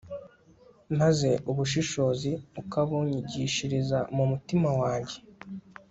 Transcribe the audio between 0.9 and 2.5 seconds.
maze ubushishozi